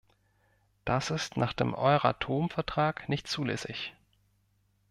[0.83, 3.93] Das ist nach dem Euratom-Vertrag nicht zulässig.